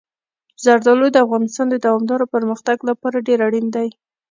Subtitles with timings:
[0.63, 3.89] زردالو د افغانستان د دوامداره پرمختګ لپاره ډېر اړین دي.